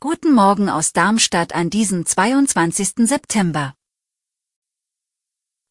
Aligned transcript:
Guten 0.00 0.32
Morgen 0.32 0.70
aus 0.70 0.94
Darmstadt 0.94 1.54
an 1.54 1.68
diesem 1.68 2.06
22. 2.06 3.06
September. 3.06 3.74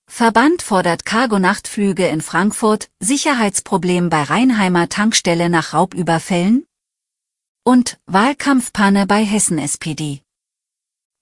Verband 0.07 0.61
fordert 0.61 1.03
Cargo-Nachtflüge 1.03 2.07
in 2.07 2.21
Frankfurt, 2.21 2.91
Sicherheitsproblem 2.99 4.09
bei 4.09 4.21
Rheinheimer 4.21 4.89
Tankstelle 4.89 5.49
nach 5.49 5.73
Raubüberfällen? 5.73 6.67
Und 7.65 7.99
Wahlkampfpanne 8.05 9.07
bei 9.07 9.25
Hessen 9.25 9.57
SPD. 9.57 10.21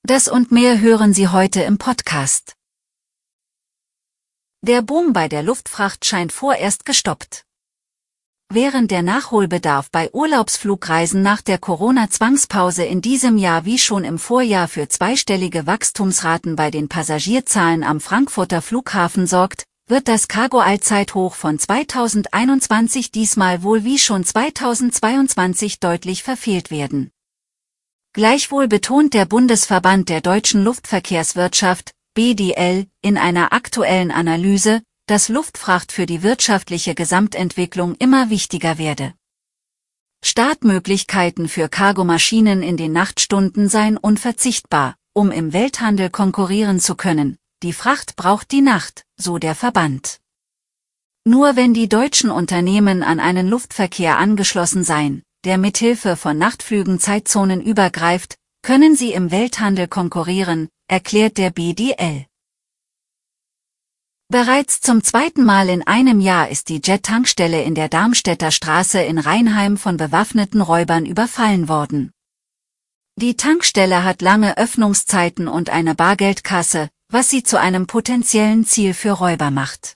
Das 0.04 0.28
und 0.28 0.52
mehr 0.52 0.82
hören 0.82 1.14
Sie 1.14 1.30
heute 1.30 1.62
im 1.62 1.78
Podcast. 1.78 2.58
Der 4.62 4.82
Boom 4.82 5.14
bei 5.14 5.30
der 5.30 5.44
Luftfracht 5.44 6.04
scheint 6.04 6.34
vorerst 6.34 6.86
gestoppt. 6.86 7.46
Während 8.52 8.90
der 8.90 9.04
Nachholbedarf 9.04 9.92
bei 9.92 10.10
Urlaubsflugreisen 10.12 11.22
nach 11.22 11.44
der 11.44 11.60
Corona-Zwangspause 11.60 12.84
in 12.84 13.00
diesem 13.00 13.38
Jahr 13.38 13.64
wie 13.66 13.78
schon 13.78 14.04
im 14.04 14.18
Vorjahr 14.18 14.68
für 14.68 14.90
zweistellige 14.90 15.68
Wachstumsraten 15.68 16.56
bei 16.56 16.72
den 16.72 16.90
Passagierzahlen 16.90 17.84
am 17.84 18.00
Frankfurter 18.00 18.64
Flughafen 18.64 19.28
sorgt, 19.28 19.66
wird 19.86 20.08
das 20.08 20.28
Cargo-Allzeithoch 20.28 21.36
von 21.36 21.60
2021 21.60 23.12
diesmal 23.12 23.62
wohl 23.62 23.84
wie 23.84 24.00
schon 24.00 24.24
2022 24.24 25.80
deutlich 25.80 26.24
verfehlt 26.24 26.72
werden. 26.72 27.12
Gleichwohl 28.14 28.68
betont 28.68 29.14
der 29.14 29.26
Bundesverband 29.26 30.10
der 30.10 30.22
deutschen 30.22 30.64
Luftverkehrswirtschaft, 30.64 31.92
BDL, 32.16 32.88
in 33.04 33.20
einer 33.20 33.54
aktuellen 33.54 34.10
Analyse, 34.10 34.82
dass 35.10 35.28
Luftfracht 35.28 35.92
für 35.92 36.06
die 36.06 36.22
wirtschaftliche 36.22 36.94
Gesamtentwicklung 36.94 37.96
immer 37.96 38.30
wichtiger 38.30 38.78
werde. 38.78 39.16
Startmöglichkeiten 40.24 41.50
für 41.50 41.68
Cargomaschinen 41.68 42.62
in 42.62 42.78
den 42.78 42.92
Nachtstunden 42.92 43.70
seien 43.70 43.98
unverzichtbar, 43.98 44.96
um 45.14 45.32
im 45.32 45.52
Welthandel 45.52 46.12
konkurrieren 46.12 46.80
zu 46.80 46.94
können. 46.94 47.38
Die 47.64 47.74
Fracht 47.74 48.18
braucht 48.18 48.52
die 48.52 48.62
Nacht, 48.62 49.04
so 49.18 49.40
der 49.40 49.56
Verband. 49.56 50.20
Nur 51.26 51.56
wenn 51.56 51.74
die 51.74 51.90
deutschen 51.90 52.30
Unternehmen 52.30 53.02
an 53.02 53.20
einen 53.20 53.48
Luftverkehr 53.48 54.20
angeschlossen 54.20 54.84
seien, 54.84 55.24
der 55.44 55.58
mithilfe 55.58 56.18
von 56.18 56.38
Nachtflügen 56.38 57.00
Zeitzonen 57.00 57.62
übergreift, 57.64 58.36
können 58.62 58.96
sie 58.96 59.14
im 59.14 59.32
Welthandel 59.32 59.88
konkurrieren, 59.88 60.70
erklärt 60.88 61.40
der 61.40 61.50
BDL. 61.50 62.29
Bereits 64.32 64.80
zum 64.80 65.04
zweiten 65.04 65.44
Mal 65.44 65.70
in 65.70 65.82
einem 65.88 66.20
Jahr 66.20 66.50
ist 66.50 66.70
die 66.70 66.82
Jet-Tankstelle 66.84 67.64
in 67.64 67.74
der 67.74 67.90
Darmstädter 67.90 68.52
Straße 68.52 69.02
in 69.02 69.18
Rheinheim 69.18 69.76
von 69.76 69.98
bewaffneten 69.98 70.62
Räubern 70.62 71.08
überfallen 71.08 71.68
worden. 71.68 72.12
Die 73.16 73.36
Tankstelle 73.36 74.04
hat 74.04 74.22
lange 74.22 74.56
Öffnungszeiten 74.56 75.48
und 75.48 75.72
eine 75.72 75.96
Bargeldkasse, 75.96 76.90
was 77.12 77.32
sie 77.32 77.42
zu 77.42 77.60
einem 77.60 77.88
potenziellen 77.88 78.68
Ziel 78.68 78.94
für 78.94 79.14
Räuber 79.14 79.50
macht. 79.50 79.96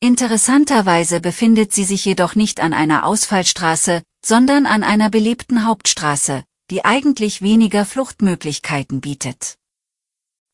Interessanterweise 0.00 1.20
befindet 1.20 1.74
sie 1.74 1.84
sich 1.84 2.06
jedoch 2.06 2.34
nicht 2.34 2.60
an 2.60 2.72
einer 2.72 3.04
Ausfallstraße, 3.04 4.04
sondern 4.24 4.64
an 4.64 4.82
einer 4.82 5.10
belebten 5.10 5.66
Hauptstraße, 5.66 6.44
die 6.70 6.86
eigentlich 6.86 7.42
weniger 7.42 7.84
Fluchtmöglichkeiten 7.84 9.02
bietet. 9.02 9.57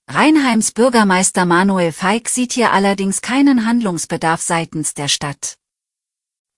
Rheinheims 0.07 0.73
Bürgermeister 0.73 1.47
Manuel 1.47 1.91
Feig 1.91 2.29
sieht 2.29 2.53
hier 2.53 2.73
allerdings 2.73 3.23
keinen 3.23 3.67
Handlungsbedarf 3.67 4.43
seitens 4.43 4.95
der 4.95 5.09
Stadt. 5.09 5.57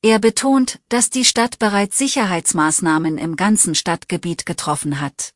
Er 0.03 0.19
betont, 0.19 0.81
dass 0.89 1.11
die 1.11 1.25
Stadt 1.25 1.59
bereits 1.59 1.97
Sicherheitsmaßnahmen 1.97 3.19
im 3.19 3.37
ganzen 3.37 3.75
Stadtgebiet 3.75 4.47
getroffen 4.47 5.01
hat. 5.01 5.33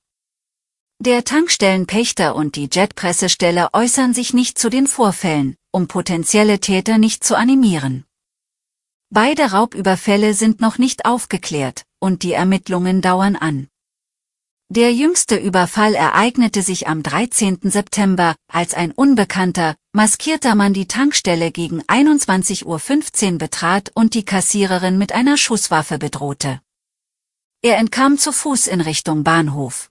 Der 0.98 1.25
Tankstellenpächter 1.25 2.34
und 2.34 2.56
die 2.56 2.69
Jetpressestelle 2.71 3.69
äußern 3.72 4.12
sich 4.12 4.34
nicht 4.34 4.59
zu 4.59 4.69
den 4.69 4.87
Vorfällen, 4.87 5.56
um 5.71 5.88
potenzielle 5.88 6.60
Täter 6.60 6.98
nicht 6.98 7.25
zu 7.25 7.38
animieren. 7.38 8.04
Beide 9.09 9.53
Raubüberfälle 9.53 10.34
sind 10.34 10.60
noch 10.60 10.77
nicht 10.78 11.06
aufgeklärt, 11.06 11.84
und 12.00 12.22
die 12.22 12.32
Ermittlungen 12.32 13.00
dauern 13.00 13.34
an. 13.37 13.69
Der 14.72 14.94
jüngste 14.94 15.34
Überfall 15.34 15.97
ereignete 15.97 16.62
sich 16.62 16.86
am 16.86 17.03
13. 17.03 17.58
September, 17.62 18.36
als 18.47 18.72
ein 18.72 18.92
unbekannter, 18.92 19.75
maskierter 19.92 20.54
Mann 20.54 20.75
die 20.75 20.86
Tankstelle 20.86 21.50
gegen 21.50 21.82
21.15 21.82 23.32
Uhr 23.32 23.38
betrat 23.38 23.91
und 23.97 24.14
die 24.14 24.25
Kassiererin 24.25 24.97
mit 24.97 25.10
einer 25.10 25.36
Schusswaffe 25.36 25.98
bedrohte. 25.98 26.60
Er 27.62 27.78
entkam 27.78 28.16
zu 28.16 28.30
Fuß 28.30 28.69
in 28.69 28.80
Richtung 28.80 29.25
Bahnhof. 29.25 29.91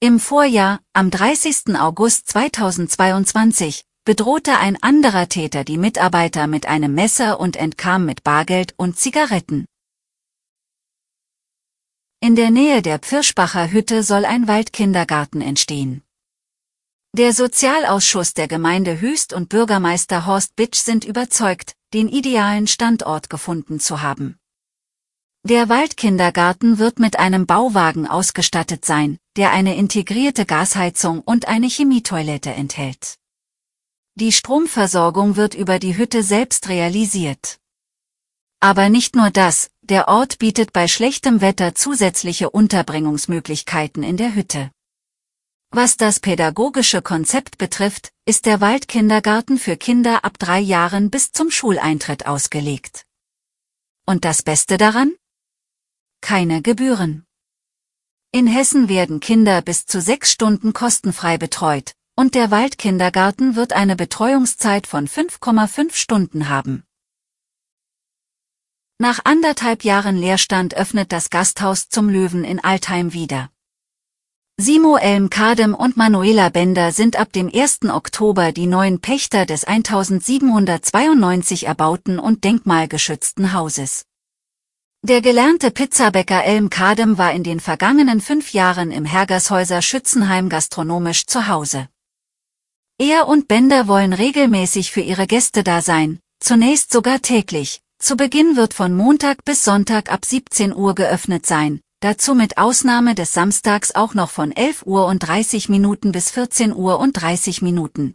Im 0.00 0.20
Vorjahr, 0.20 0.80
am 0.94 1.10
30. 1.10 1.78
August 1.78 2.30
2022, 2.30 3.84
bedrohte 4.06 4.56
ein 4.56 4.82
anderer 4.82 5.28
Täter 5.28 5.64
die 5.64 5.76
Mitarbeiter 5.76 6.46
mit 6.46 6.64
einem 6.64 6.94
Messer 6.94 7.38
und 7.38 7.56
entkam 7.56 8.06
mit 8.06 8.24
Bargeld 8.24 8.72
und 8.78 8.98
Zigaretten. 8.98 9.66
In 12.26 12.34
der 12.34 12.50
Nähe 12.50 12.82
der 12.82 12.98
Pfirschbacher 12.98 13.70
Hütte 13.70 14.02
soll 14.02 14.24
ein 14.24 14.48
Waldkindergarten 14.48 15.40
entstehen. 15.40 16.02
Der 17.12 17.32
Sozialausschuss 17.32 18.34
der 18.34 18.48
Gemeinde 18.48 19.00
Hüst 19.00 19.32
und 19.32 19.48
Bürgermeister 19.48 20.26
Horst 20.26 20.56
Bitsch 20.56 20.80
sind 20.80 21.04
überzeugt, 21.04 21.76
den 21.94 22.08
idealen 22.08 22.66
Standort 22.66 23.30
gefunden 23.30 23.78
zu 23.78 24.02
haben. 24.02 24.40
Der 25.44 25.68
Waldkindergarten 25.68 26.80
wird 26.80 26.98
mit 26.98 27.16
einem 27.16 27.46
Bauwagen 27.46 28.08
ausgestattet 28.08 28.84
sein, 28.84 29.18
der 29.36 29.52
eine 29.52 29.76
integrierte 29.76 30.46
Gasheizung 30.46 31.20
und 31.20 31.46
eine 31.46 31.68
Chemietoilette 31.68 32.50
enthält. 32.50 33.18
Die 34.16 34.32
Stromversorgung 34.32 35.36
wird 35.36 35.54
über 35.54 35.78
die 35.78 35.96
Hütte 35.96 36.24
selbst 36.24 36.68
realisiert. 36.68 37.60
Aber 38.58 38.88
nicht 38.88 39.14
nur 39.14 39.30
das, 39.30 39.70
der 39.90 40.08
Ort 40.08 40.38
bietet 40.38 40.72
bei 40.72 40.88
schlechtem 40.88 41.40
Wetter 41.40 41.74
zusätzliche 41.74 42.50
Unterbringungsmöglichkeiten 42.50 44.02
in 44.02 44.16
der 44.16 44.34
Hütte. 44.34 44.70
Was 45.70 45.96
das 45.96 46.20
pädagogische 46.20 47.02
Konzept 47.02 47.58
betrifft, 47.58 48.10
ist 48.24 48.46
der 48.46 48.60
Waldkindergarten 48.60 49.58
für 49.58 49.76
Kinder 49.76 50.24
ab 50.24 50.38
drei 50.38 50.60
Jahren 50.60 51.10
bis 51.10 51.32
zum 51.32 51.50
Schuleintritt 51.50 52.26
ausgelegt. 52.26 53.04
Und 54.06 54.24
das 54.24 54.42
Beste 54.42 54.76
daran? 54.76 55.14
Keine 56.20 56.62
Gebühren. 56.62 57.24
In 58.32 58.46
Hessen 58.46 58.88
werden 58.88 59.20
Kinder 59.20 59.62
bis 59.62 59.86
zu 59.86 60.00
sechs 60.00 60.32
Stunden 60.32 60.72
kostenfrei 60.72 61.38
betreut, 61.38 61.92
und 62.14 62.34
der 62.34 62.50
Waldkindergarten 62.50 63.56
wird 63.56 63.72
eine 63.72 63.96
Betreuungszeit 63.96 64.86
von 64.86 65.06
5,5 65.06 65.94
Stunden 65.94 66.48
haben. 66.48 66.85
Nach 68.98 69.20
anderthalb 69.24 69.84
Jahren 69.84 70.16
Leerstand 70.16 70.74
öffnet 70.74 71.12
das 71.12 71.28
Gasthaus 71.28 71.90
zum 71.90 72.08
Löwen 72.08 72.44
in 72.44 72.64
Altheim 72.64 73.12
wieder. 73.12 73.50
Simo 74.58 74.96
Elm 74.96 75.28
Kadem 75.28 75.74
und 75.74 75.98
Manuela 75.98 76.48
Bender 76.48 76.92
sind 76.92 77.16
ab 77.16 77.30
dem 77.30 77.50
1. 77.54 77.90
Oktober 77.90 78.52
die 78.52 78.66
neuen 78.66 79.02
Pächter 79.02 79.44
des 79.44 79.64
1792 79.64 81.66
erbauten 81.66 82.18
und 82.18 82.44
denkmalgeschützten 82.44 83.52
Hauses. 83.52 84.06
Der 85.02 85.20
gelernte 85.20 85.70
Pizzabäcker 85.70 86.42
Elm 86.44 86.70
Kadem 86.70 87.18
war 87.18 87.34
in 87.34 87.44
den 87.44 87.60
vergangenen 87.60 88.22
fünf 88.22 88.54
Jahren 88.54 88.90
im 88.90 89.04
Hergershäuser 89.04 89.82
Schützenheim 89.82 90.48
gastronomisch 90.48 91.26
zu 91.26 91.48
Hause. 91.48 91.90
Er 92.96 93.28
und 93.28 93.46
Bender 93.46 93.88
wollen 93.88 94.14
regelmäßig 94.14 94.90
für 94.90 95.02
ihre 95.02 95.26
Gäste 95.26 95.62
da 95.62 95.82
sein, 95.82 96.18
zunächst 96.40 96.94
sogar 96.94 97.20
täglich, 97.20 97.82
zu 97.98 98.16
Beginn 98.16 98.56
wird 98.56 98.74
von 98.74 98.94
Montag 98.94 99.44
bis 99.44 99.64
Sonntag 99.64 100.12
ab 100.12 100.24
17 100.24 100.74
Uhr 100.74 100.94
geöffnet 100.94 101.46
sein, 101.46 101.80
dazu 102.00 102.34
mit 102.34 102.58
Ausnahme 102.58 103.14
des 103.14 103.32
Samstags 103.32 103.94
auch 103.94 104.14
noch 104.14 104.30
von 104.30 104.52
11 104.52 104.84
Uhr 104.86 105.06
und 105.06 105.20
30 105.20 105.68
Minuten 105.68 106.12
bis 106.12 106.30
14 106.30 106.74
Uhr 106.74 106.98
und 106.98 107.14
30 107.14 107.62
Minuten. 107.62 108.14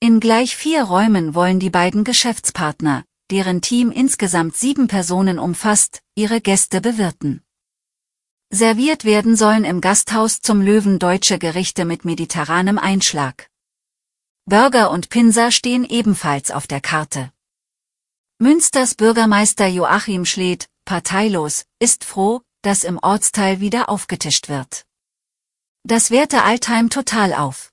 In 0.00 0.20
gleich 0.20 0.56
vier 0.56 0.84
Räumen 0.84 1.34
wollen 1.34 1.60
die 1.60 1.70
beiden 1.70 2.04
Geschäftspartner, 2.04 3.04
deren 3.30 3.60
Team 3.60 3.90
insgesamt 3.90 4.56
sieben 4.56 4.88
Personen 4.88 5.38
umfasst, 5.38 6.00
ihre 6.14 6.40
Gäste 6.40 6.80
bewirten. 6.80 7.42
Serviert 8.50 9.04
werden 9.04 9.36
sollen 9.36 9.64
im 9.64 9.82
Gasthaus 9.82 10.40
zum 10.40 10.62
Löwen 10.62 10.98
deutsche 10.98 11.38
Gerichte 11.38 11.84
mit 11.84 12.06
mediterranem 12.06 12.78
Einschlag. 12.78 13.48
Burger 14.46 14.90
und 14.90 15.10
Pinsa 15.10 15.50
stehen 15.50 15.84
ebenfalls 15.84 16.50
auf 16.50 16.66
der 16.66 16.80
Karte. 16.80 17.30
Münsters 18.40 18.94
Bürgermeister 18.94 19.66
Joachim 19.66 20.24
Schledt, 20.24 20.68
parteilos, 20.84 21.64
ist 21.80 22.04
froh, 22.04 22.40
dass 22.62 22.84
im 22.84 23.00
Ortsteil 23.02 23.58
wieder 23.58 23.88
aufgetischt 23.88 24.48
wird. 24.48 24.86
Das 25.82 26.12
werte 26.12 26.44
Altheim 26.44 26.88
total 26.88 27.34
auf. 27.34 27.72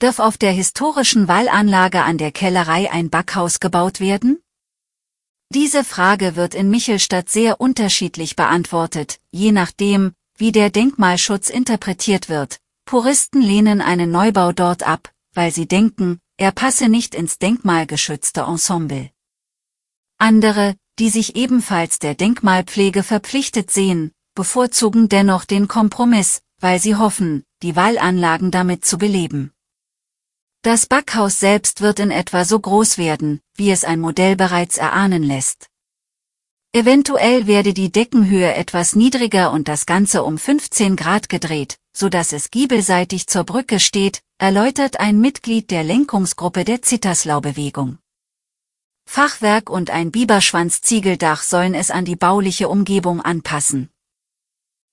Darf 0.00 0.18
auf 0.18 0.36
der 0.36 0.52
historischen 0.52 1.28
Wallanlage 1.28 2.02
an 2.02 2.18
der 2.18 2.30
Kellerei 2.30 2.90
ein 2.92 3.08
Backhaus 3.08 3.58
gebaut 3.58 4.00
werden? 4.00 4.42
Diese 5.48 5.82
Frage 5.82 6.36
wird 6.36 6.54
in 6.54 6.68
Michelstadt 6.68 7.30
sehr 7.30 7.58
unterschiedlich 7.58 8.36
beantwortet, 8.36 9.18
je 9.30 9.52
nachdem, 9.52 10.12
wie 10.36 10.52
der 10.52 10.68
Denkmalschutz 10.68 11.48
interpretiert 11.48 12.28
wird. 12.28 12.58
Puristen 12.84 13.40
lehnen 13.40 13.80
einen 13.80 14.10
Neubau 14.10 14.52
dort 14.52 14.82
ab, 14.82 15.10
weil 15.32 15.52
sie 15.52 15.66
denken, 15.66 16.20
er 16.42 16.50
passe 16.50 16.88
nicht 16.88 17.14
ins 17.14 17.38
denkmalgeschützte 17.38 18.40
Ensemble. 18.40 19.12
Andere, 20.18 20.74
die 20.98 21.08
sich 21.08 21.36
ebenfalls 21.36 22.00
der 22.00 22.16
Denkmalpflege 22.16 23.04
verpflichtet 23.04 23.70
sehen, 23.70 24.10
bevorzugen 24.34 25.08
dennoch 25.08 25.44
den 25.44 25.68
Kompromiss, 25.68 26.42
weil 26.58 26.80
sie 26.80 26.96
hoffen, 26.96 27.44
die 27.62 27.76
Wallanlagen 27.76 28.50
damit 28.50 28.84
zu 28.84 28.98
beleben. 28.98 29.52
Das 30.62 30.86
Backhaus 30.86 31.38
selbst 31.38 31.80
wird 31.80 32.00
in 32.00 32.10
etwa 32.10 32.44
so 32.44 32.58
groß 32.58 32.98
werden, 32.98 33.40
wie 33.54 33.70
es 33.70 33.84
ein 33.84 34.00
Modell 34.00 34.34
bereits 34.34 34.78
erahnen 34.78 35.22
lässt. 35.22 35.68
Eventuell 36.72 37.46
werde 37.46 37.72
die 37.72 37.92
Deckenhöhe 37.92 38.52
etwas 38.52 38.96
niedriger 38.96 39.52
und 39.52 39.68
das 39.68 39.86
Ganze 39.86 40.24
um 40.24 40.38
15 40.38 40.96
Grad 40.96 41.28
gedreht, 41.28 41.78
so 41.92 42.08
dass 42.08 42.32
es 42.32 42.50
giebelseitig 42.50 43.26
zur 43.26 43.44
Brücke 43.44 43.80
steht, 43.80 44.22
erläutert 44.38 45.00
ein 45.00 45.20
Mitglied 45.20 45.70
der 45.70 45.84
Lenkungsgruppe 45.84 46.64
der 46.64 46.82
Zitterslau-Bewegung. 46.82 47.98
Fachwerk 49.04 49.68
und 49.68 49.90
ein 49.90 50.10
Biberschwanz-Ziegeldach 50.10 51.42
sollen 51.42 51.74
es 51.74 51.90
an 51.90 52.04
die 52.04 52.16
bauliche 52.16 52.68
Umgebung 52.68 53.20
anpassen. 53.20 53.90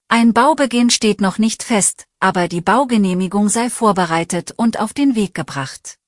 Ein 0.07 0.33
Baubeginn 0.33 0.89
steht 0.89 1.21
noch 1.21 1.37
nicht 1.37 1.63
fest, 1.63 2.05
aber 2.19 2.47
die 2.47 2.61
Baugenehmigung 2.61 3.47
sei 3.47 3.69
vorbereitet 3.69 4.53
und 4.57 4.79
auf 4.79 4.93
den 4.93 5.15
Weg 5.15 5.35
gebracht. 5.35 5.99